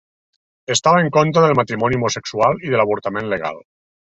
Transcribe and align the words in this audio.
Estava 0.75 1.03
en 1.03 1.11
contra 1.17 1.43
del 1.43 1.53
matrimoni 1.59 2.01
homosexual 2.01 2.59
i 2.69 2.73
de 2.75 2.81
l'avortament 2.81 3.31
legal. 3.37 3.63